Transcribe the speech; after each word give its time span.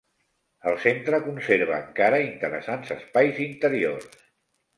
El 0.69 0.77
centre 0.85 1.19
conserva 1.27 1.77
encara 1.81 2.23
interessants 2.29 2.95
espais 2.97 3.45
interiors. 3.47 4.11